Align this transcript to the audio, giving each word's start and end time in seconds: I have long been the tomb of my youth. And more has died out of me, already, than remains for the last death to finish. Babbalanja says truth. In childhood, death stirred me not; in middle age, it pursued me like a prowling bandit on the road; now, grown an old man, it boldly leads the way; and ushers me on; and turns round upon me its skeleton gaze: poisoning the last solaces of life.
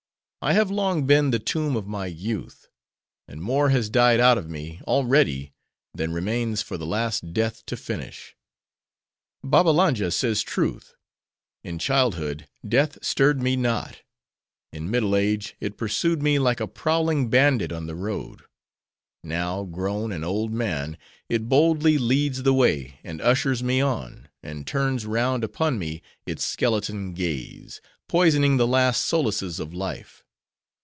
I 0.43 0.53
have 0.53 0.71
long 0.71 1.05
been 1.05 1.29
the 1.29 1.37
tomb 1.37 1.75
of 1.75 1.85
my 1.85 2.07
youth. 2.07 2.67
And 3.27 3.43
more 3.43 3.69
has 3.69 3.91
died 3.91 4.19
out 4.19 4.39
of 4.39 4.49
me, 4.49 4.81
already, 4.87 5.53
than 5.93 6.11
remains 6.13 6.63
for 6.63 6.77
the 6.79 6.85
last 6.87 7.31
death 7.31 7.63
to 7.67 7.77
finish. 7.77 8.35
Babbalanja 9.43 10.09
says 10.09 10.41
truth. 10.41 10.95
In 11.63 11.77
childhood, 11.77 12.47
death 12.67 12.97
stirred 13.05 13.39
me 13.39 13.55
not; 13.55 14.01
in 14.73 14.89
middle 14.89 15.15
age, 15.15 15.55
it 15.59 15.77
pursued 15.77 16.23
me 16.23 16.39
like 16.39 16.59
a 16.59 16.65
prowling 16.67 17.29
bandit 17.29 17.71
on 17.71 17.85
the 17.85 17.93
road; 17.93 18.41
now, 19.23 19.63
grown 19.63 20.11
an 20.11 20.23
old 20.23 20.51
man, 20.51 20.97
it 21.29 21.49
boldly 21.49 21.99
leads 21.99 22.41
the 22.41 22.53
way; 22.55 22.99
and 23.03 23.21
ushers 23.21 23.61
me 23.61 23.79
on; 23.79 24.27
and 24.41 24.65
turns 24.65 25.05
round 25.05 25.43
upon 25.43 25.77
me 25.77 26.01
its 26.25 26.43
skeleton 26.43 27.13
gaze: 27.13 27.79
poisoning 28.09 28.57
the 28.57 28.65
last 28.65 29.05
solaces 29.05 29.59
of 29.59 29.71
life. 29.71 30.17